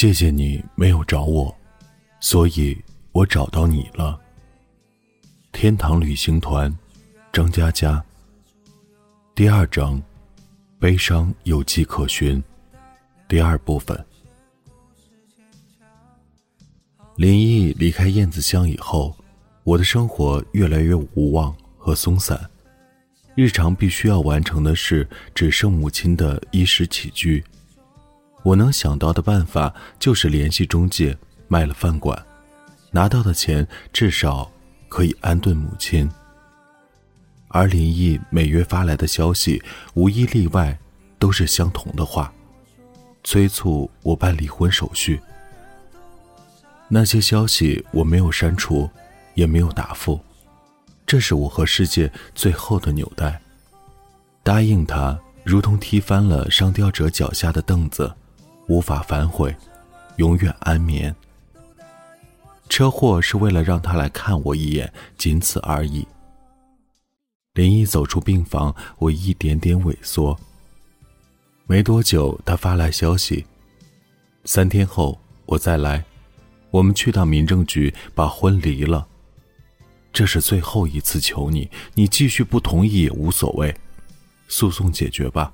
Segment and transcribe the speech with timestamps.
[0.00, 1.54] 谢谢你没有找我，
[2.20, 2.74] 所以
[3.12, 4.18] 我找到你了。
[5.52, 6.74] 天堂旅行团，
[7.30, 8.02] 张嘉佳。
[9.34, 10.02] 第二章，
[10.78, 12.42] 悲伤有迹可循。
[13.28, 14.06] 第二部分。
[17.16, 19.14] 林毅离开燕子乡以后，
[19.64, 22.40] 我的生活越来越无望和松散，
[23.34, 27.44] 日常必须要完成的事只剩母亲的衣食起居。
[28.42, 32.20] 我能想到的办法就是联系中介卖了饭馆，
[32.90, 34.50] 拿到的钱至少
[34.88, 36.10] 可以安顿母亲。
[37.48, 39.62] 而林毅每月发来的消息，
[39.94, 40.78] 无一例外
[41.18, 42.32] 都是相同的话，
[43.24, 45.20] 催促我办离婚手续。
[46.88, 48.88] 那些消息我没有删除，
[49.34, 50.18] 也没有答复，
[51.06, 53.40] 这是我和世界最后的纽带。
[54.42, 58.10] 答应他，如同踢翻了上吊者脚下的凳子。
[58.70, 59.52] 无法反悔，
[60.18, 61.12] 永远安眠。
[62.68, 66.06] 车祸是为了让他来看我一眼，仅此而已。
[67.54, 70.38] 林毅走出病房，我一点点萎缩。
[71.66, 73.44] 没多久，他发来消息：
[74.44, 76.04] 三天后我再来，
[76.70, 79.04] 我们去趟民政局把婚离了。
[80.12, 83.74] 这是最后一次求你，你继续不同意也无所谓，
[84.46, 85.52] 诉讼解决吧。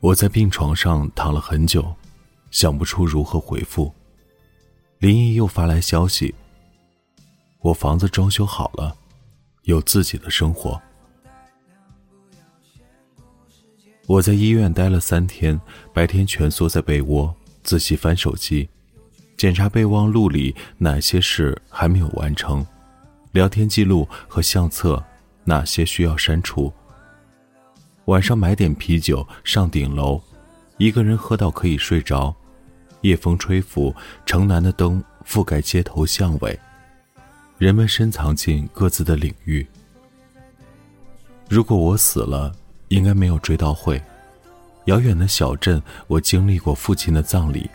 [0.00, 1.94] 我在病床上躺了很久，
[2.50, 3.92] 想不出如何回复。
[4.98, 6.34] 林毅又发来消息
[7.60, 8.96] ：“我房子装修好了，
[9.64, 10.80] 有自己的生活。”
[14.08, 15.60] 我在医院待了三天，
[15.92, 18.66] 白天蜷缩在被窝，仔细翻手机，
[19.36, 22.66] 检查备忘录里哪些事还没有完成，
[23.32, 25.04] 聊天记录和相册
[25.44, 26.72] 哪些需要删除。
[28.10, 30.20] 晚上买点啤酒，上顶楼，
[30.78, 32.34] 一个人喝到可以睡着。
[33.02, 33.94] 夜风吹拂，
[34.26, 36.58] 城南的灯覆盖街头巷尾，
[37.56, 39.64] 人们深藏进各自的领域。
[41.48, 42.52] 如果我死了，
[42.88, 44.02] 应该没有追悼会。
[44.86, 47.70] 遥远的小镇，我经历过父亲的葬礼，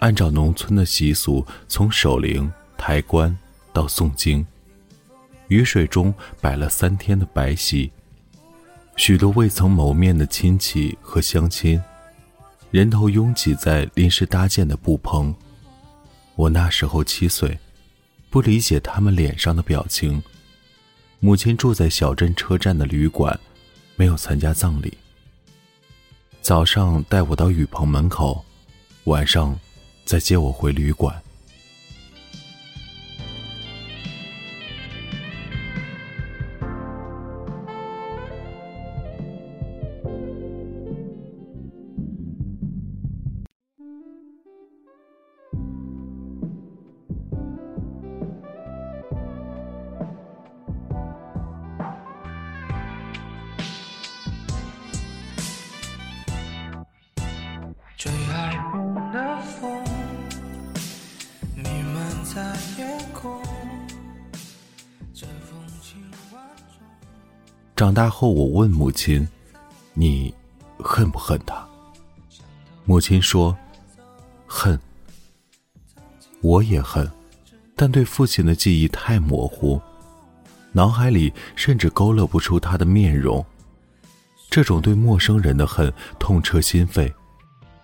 [0.00, 3.34] 按照农村的习俗，从守灵、抬棺
[3.72, 4.44] 到诵经，
[5.46, 7.92] 雨水中摆了三天的白席。
[8.96, 11.82] 许多未曾谋面的亲戚和乡亲，
[12.70, 15.34] 人头拥挤在临时搭建的布棚。
[16.36, 17.58] 我那时候七岁，
[18.30, 20.22] 不理解他们脸上的表情。
[21.18, 23.38] 母亲住在小镇车站的旅馆，
[23.96, 24.96] 没有参加葬礼。
[26.40, 28.44] 早上带我到雨棚门口，
[29.04, 29.58] 晚上
[30.04, 31.20] 再接我回旅馆。
[67.76, 69.26] 长大后，我问母亲
[69.94, 70.32] ：“你
[70.78, 71.66] 恨不恨他？”
[72.86, 73.56] 母亲说
[74.46, 74.78] ：“恨。”
[76.40, 77.10] 我也恨，
[77.74, 79.80] 但对父亲的记忆太模糊，
[80.72, 83.44] 脑海里甚至勾勒不出他的面容。
[84.50, 87.12] 这种对陌生人的恨，痛彻心扉。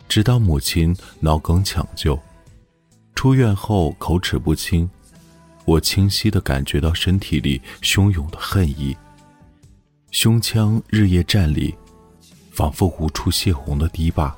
[0.08, 2.18] 直到母亲脑梗抢救，
[3.14, 4.88] 出院后口齿不清，
[5.65, 8.97] 我清晰的感觉到身体里汹涌的恨意。
[10.10, 11.75] 胸腔日夜战栗，
[12.50, 14.37] 仿佛无处泄洪的堤坝。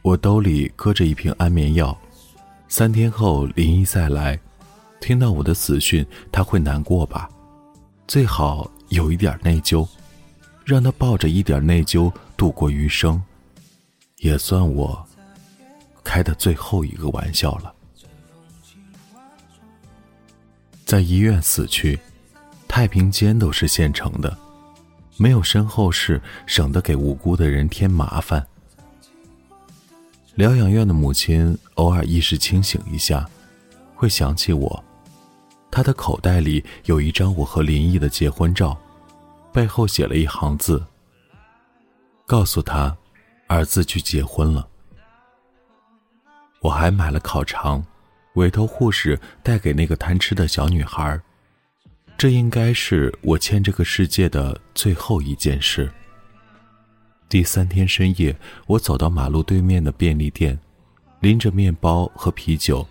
[0.00, 1.96] 我兜里搁着一瓶安眠药，
[2.68, 4.38] 三天后林一再来，
[5.00, 7.28] 听到我的死讯，他会难过吧？
[8.06, 9.86] 最好有一点内疚，
[10.64, 13.22] 让他抱着一点内疚度过余生。
[14.18, 15.06] 也算我
[16.02, 17.73] 开的最后一个玩笑了。
[20.94, 21.98] 在医院死去，
[22.68, 24.38] 太平间都是现成的，
[25.16, 28.46] 没有身后事，省得给无辜的人添麻烦。
[30.36, 33.28] 疗养院的母亲偶尔意识清醒一下，
[33.96, 34.84] 会想起我。
[35.68, 38.78] 她的口袋里有一张我和林毅的结婚照，
[39.52, 40.80] 背后写了一行字
[42.24, 42.96] ：“告诉他。”
[43.50, 44.68] 儿子去结婚了，
[46.60, 47.84] 我还买了烤肠，
[48.34, 51.20] 委托护士带给那个贪吃的小女孩。
[52.16, 55.90] 这应该是我欠这个世界的最后一件事。
[57.28, 58.36] 第三天深夜，
[58.66, 60.56] 我走到马路对面的便利店，
[61.20, 62.86] 拎着面包和啤酒，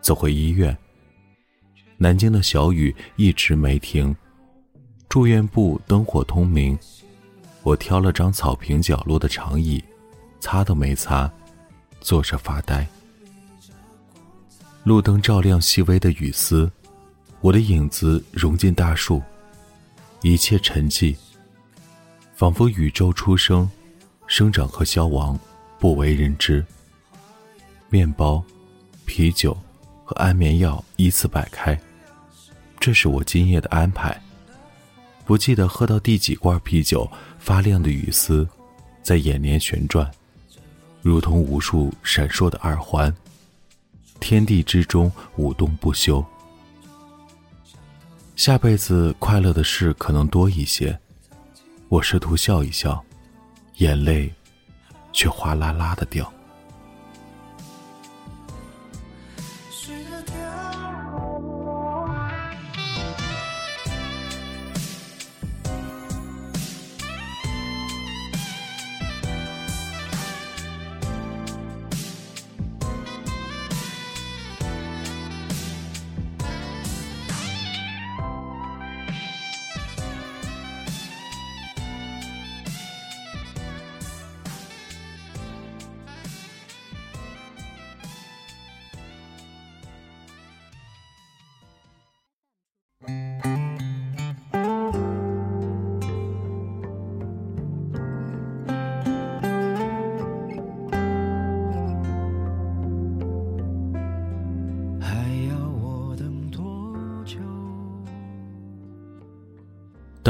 [0.00, 0.76] 走回医院。
[1.96, 4.14] 南京的小雨一直没停，
[5.08, 6.78] 住院部灯火通明。
[7.62, 9.82] 我挑了张草坪角落的长椅，
[10.38, 11.30] 擦都没擦，
[12.00, 12.86] 坐着发呆。
[14.82, 16.70] 路灯照亮细微的雨丝，
[17.40, 19.22] 我的影子融进大树，
[20.22, 21.14] 一切沉寂，
[22.34, 23.68] 仿佛宇宙出生。
[24.26, 25.36] 生长和消亡
[25.80, 26.64] 不为人知。
[27.88, 28.40] 面包、
[29.04, 29.58] 啤酒
[30.04, 31.76] 和安眠药依次摆开，
[32.78, 34.16] 这是我今夜的安排。
[35.24, 37.10] 不记得喝到第几罐啤酒，
[37.40, 38.48] 发亮的雨丝
[39.02, 40.08] 在眼帘旋转，
[41.02, 43.12] 如同无数闪烁的耳环，
[44.20, 46.24] 天地之中舞动不休。
[48.36, 50.98] 下辈子快乐的事可能多一些，
[51.88, 53.02] 我试图笑一笑。
[53.76, 54.32] 眼泪，
[55.12, 56.30] 却哗啦啦的掉。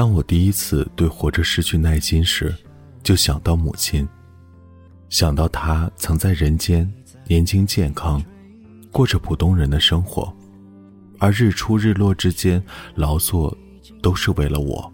[0.00, 2.54] 当我第一次对活着失去耐心时，
[3.02, 4.08] 就想到母亲，
[5.10, 6.90] 想到她曾在人间
[7.26, 8.24] 年轻健康，
[8.90, 10.34] 过着普通人的生活，
[11.18, 12.64] 而日出日落之间
[12.94, 13.54] 劳作，
[14.00, 14.90] 都是为了我。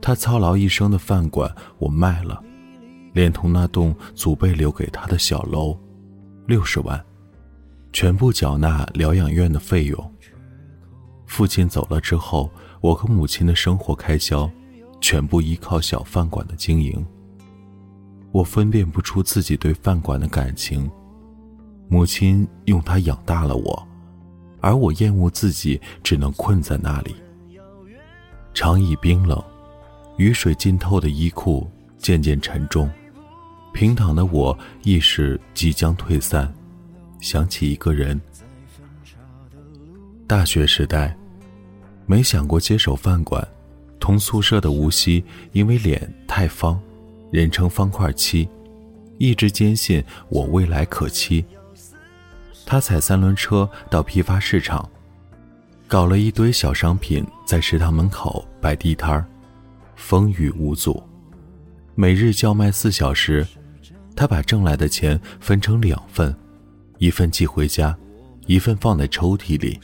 [0.00, 2.42] 她操劳一生的饭馆我卖了，
[3.12, 5.78] 连同那栋祖辈留给她的小楼，
[6.46, 7.04] 六十万，
[7.92, 10.14] 全部缴纳疗养院的费用。
[11.26, 12.50] 父亲走了之后。
[12.80, 14.50] 我和母亲的生活开销，
[15.00, 17.04] 全部依靠小饭馆的经营。
[18.30, 20.88] 我分辨不出自己对饭馆的感情。
[21.88, 23.88] 母亲用它养大了我，
[24.60, 27.16] 而我厌恶自己只能困在那里。
[28.54, 29.42] 长椅冰冷，
[30.18, 32.88] 雨水浸透的衣裤渐渐沉重，
[33.72, 36.52] 平躺的我意识即将退散，
[37.20, 38.20] 想起一个人。
[40.28, 41.17] 大学时代。
[42.10, 43.46] 没想过接手饭馆，
[44.00, 45.22] 同宿舍的吴曦
[45.52, 46.80] 因为脸太方，
[47.30, 48.48] 人称方块七，
[49.18, 51.44] 一直坚信我未来可期。
[52.64, 54.88] 他踩三轮车到批发市场，
[55.86, 59.26] 搞了一堆小商品在食堂门口摆地摊儿，
[59.94, 61.02] 风雨无阻。
[61.94, 63.46] 每日叫卖四小时，
[64.16, 66.34] 他把挣来的钱分成两份，
[66.96, 67.94] 一份寄回家，
[68.46, 69.78] 一份放在抽屉里。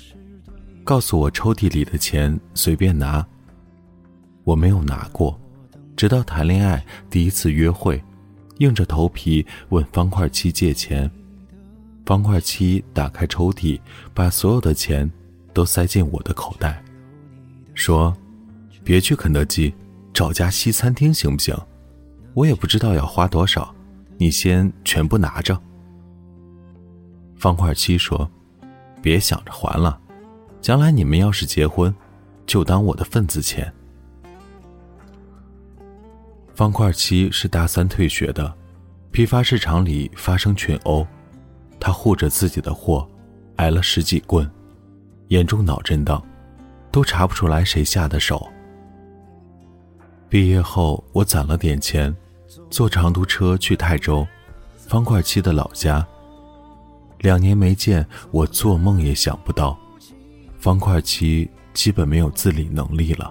[0.84, 3.26] 告诉我抽屉里的钱随便拿。
[4.44, 5.40] 我没有拿过，
[5.96, 8.02] 直到谈恋爱第一次约会，
[8.58, 11.10] 硬着头皮问方块七借钱。
[12.04, 13.80] 方块七打开抽屉，
[14.12, 15.10] 把所有的钱
[15.54, 16.84] 都塞进我的口袋，
[17.72, 18.14] 说
[18.84, 19.72] ：“别去肯德基，
[20.12, 21.56] 找家西餐厅行不行？
[22.34, 23.74] 我也不知道要花多少，
[24.18, 25.58] 你先全部拿着。”
[27.36, 28.30] 方块七说
[29.00, 29.98] ：“别想着还了。”
[30.64, 31.94] 将来你们要是结婚，
[32.46, 33.70] 就当我的份子钱。
[36.54, 38.50] 方块七是大三退学的，
[39.10, 41.06] 批发市场里发生群殴，
[41.78, 43.06] 他护着自己的货，
[43.56, 44.50] 挨了十几棍，
[45.28, 46.24] 严重脑震荡，
[46.90, 48.48] 都查不出来谁下的手。
[50.30, 52.16] 毕业后，我攒了点钱，
[52.70, 54.26] 坐长途车去泰州，
[54.78, 56.06] 方块七的老家。
[57.18, 59.78] 两年没见，我做梦也想不到。
[60.64, 63.30] 方块七基本没有自理能力了，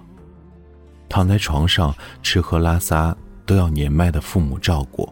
[1.09, 5.11] 躺在床上吃喝拉撒都要年迈的父母照顾。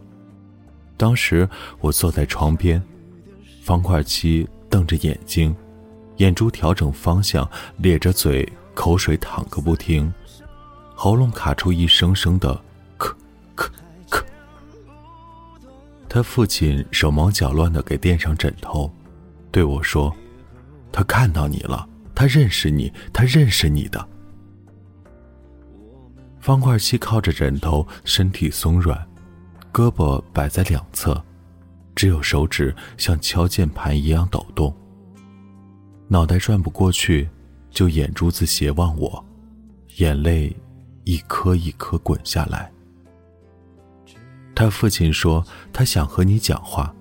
[0.97, 1.49] 当时
[1.79, 2.79] 我坐在床边，
[3.63, 5.55] 方块七瞪着眼睛，
[6.17, 10.13] 眼珠调整方向，咧着嘴，口水淌个不停，
[10.93, 12.53] 喉咙卡出一声声的
[12.99, 13.11] “咳
[13.55, 13.67] 咳
[14.11, 14.23] 咳”。
[16.07, 18.93] 他父亲手忙脚乱地给垫上枕头，
[19.51, 20.15] 对我说
[20.93, 21.87] ：“他看到你了。”
[22.21, 24.07] 他认识你，他认识你的。
[26.39, 28.95] 方块七靠着枕头，身体松软，
[29.73, 31.19] 胳膊摆在两侧，
[31.95, 34.71] 只有手指像敲键盘一样抖动。
[36.09, 37.27] 脑袋转不过去，
[37.71, 39.25] 就眼珠子斜望我，
[39.95, 40.55] 眼泪
[41.05, 42.71] 一颗一颗滚下来。
[44.53, 46.93] 他父亲说：“他想和你讲话，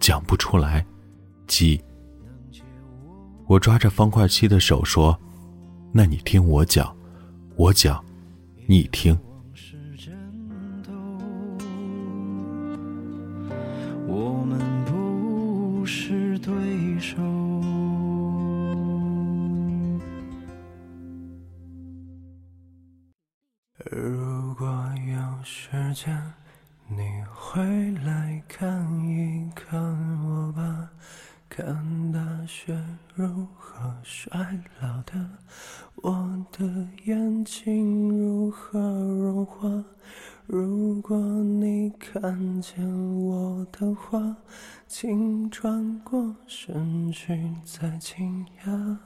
[0.00, 0.84] 讲不出来，
[1.46, 1.80] 急。”
[3.46, 5.18] 我抓着方块七的手说
[5.92, 6.94] ：“那你听我讲，
[7.56, 8.02] 我讲。”
[8.68, 9.16] 你听，
[14.08, 16.52] 我们不是对
[16.98, 17.45] 手。
[46.48, 48.98] 身去，再惊讶。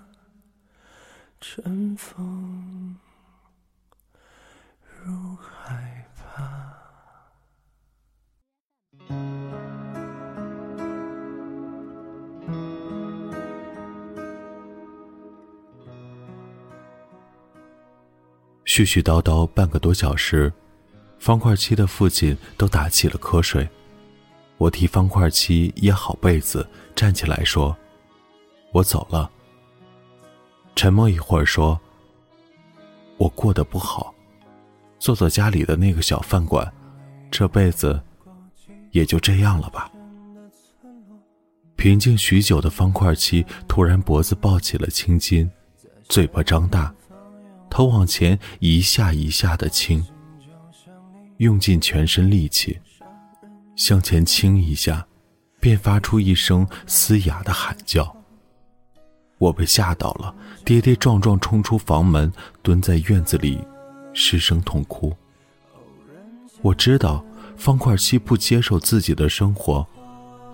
[1.41, 2.97] 尘封，
[5.03, 6.77] 如害怕。
[18.67, 20.53] 絮絮叨叨半个多小时，
[21.19, 23.69] 方块七的父亲都打起了瞌睡。
[24.61, 27.75] 我替方块七掖好被子，站起来说
[28.73, 29.31] ：“我走了。”
[30.77, 31.81] 沉默一会儿说
[33.17, 34.15] ：“我过得不好，
[34.99, 36.71] 做做家里的那个小饭馆，
[37.31, 37.99] 这辈子
[38.91, 39.91] 也就这样了吧。”
[41.77, 45.51] 平静许久的方块七突然脖子抱起了青筋，
[46.07, 46.95] 嘴巴张大。
[47.71, 50.05] 头往前一下一下的倾，
[51.39, 52.79] 用尽全身力气
[53.77, 55.07] 向前倾一下，
[55.59, 58.17] 便发出一声嘶哑的喊叫。
[59.39, 60.35] 我被吓到了，
[60.65, 62.31] 跌跌撞撞冲出房门，
[62.63, 63.59] 蹲在院子里
[64.13, 65.17] 失声痛哭。
[66.63, 67.25] 我知道
[67.57, 69.87] 方块七不接受自己的生活，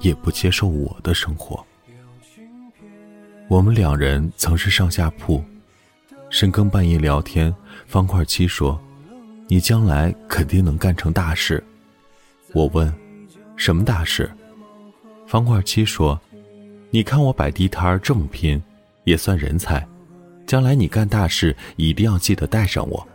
[0.00, 1.64] 也不接受我的生活。
[3.48, 5.44] 我们两人曾是上下铺。
[6.28, 7.54] 深更半夜聊天，
[7.86, 8.80] 方块七说
[9.46, 11.62] ：“你将来肯定能干成大事。”
[12.52, 12.92] 我问
[13.56, 14.30] ：“什么大事？”
[15.26, 16.20] 方块七说
[16.90, 18.62] ：“你看我摆地摊这么拼，
[19.04, 19.86] 也算人才。
[20.46, 23.08] 将来你干大事，一定要记得带上我。”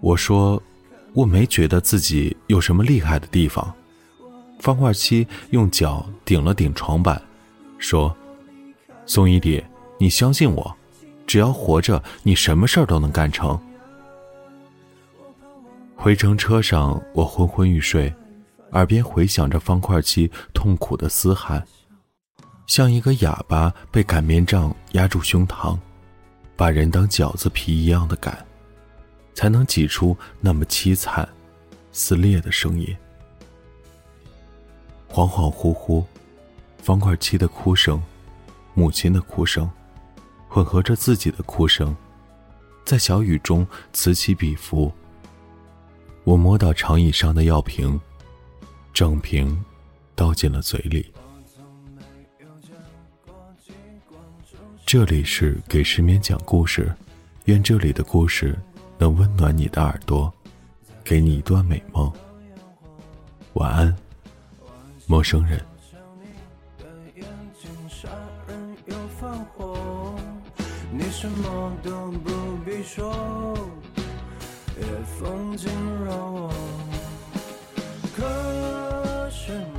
[0.00, 0.62] 我说
[1.12, 3.74] ：“我没觉得自己有什么厉害的地方。”
[4.58, 7.20] 方块七用脚顶了顶床板，
[7.78, 8.16] 说
[9.04, 9.62] ：“宋一弟，
[9.98, 10.74] 你相信我。”
[11.26, 13.60] 只要活着，你什么事儿都能干成。
[15.96, 18.14] 回程车上，我昏昏欲睡，
[18.76, 21.66] 耳边回响着方块七痛苦的嘶喊，
[22.66, 25.78] 像一个哑巴被擀面杖压住胸膛，
[26.56, 28.44] 把人当饺子皮一样的擀，
[29.32, 31.26] 才能挤出那么凄惨、
[31.90, 32.94] 撕裂的声音。
[35.10, 36.04] 恍恍惚惚，
[36.82, 38.02] 方块七的哭声，
[38.74, 39.68] 母亲的哭声。
[40.48, 41.94] 混合着自己的哭声，
[42.84, 44.90] 在小雨中此起彼伏。
[46.24, 48.00] 我摸到长椅上的药瓶，
[48.96, 49.62] 整瓶
[50.14, 51.12] 倒进了嘴里。
[54.86, 56.90] 这里是给失眠讲故事，
[57.44, 58.58] 愿这里的故事
[58.96, 60.32] 能温暖你的耳朵，
[61.04, 62.10] 给你一段美梦。
[63.52, 63.94] 晚安，
[65.06, 65.60] 陌生人。
[70.90, 72.30] 你什么都不
[72.64, 73.12] 必说，
[74.78, 74.86] 夜
[75.20, 75.70] 风惊
[76.06, 76.50] 扰我
[79.48, 79.75] 我。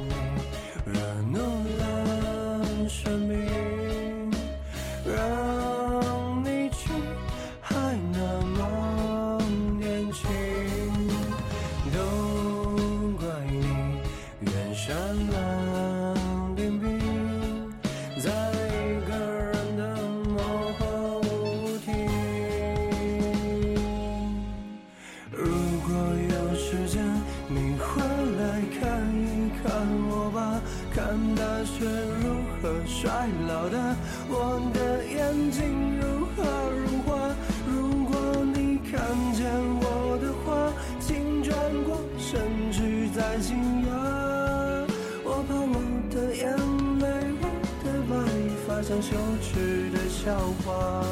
[49.02, 50.36] 羞耻的笑
[50.66, 51.04] 话，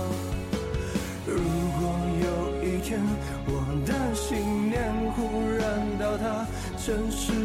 [1.25, 1.37] 如
[1.79, 2.27] 果有
[2.63, 2.99] 一天
[3.47, 3.49] 我
[3.85, 5.19] 的信念忽
[5.57, 5.63] 然
[5.99, 6.47] 倒塌，
[6.83, 7.44] 真是。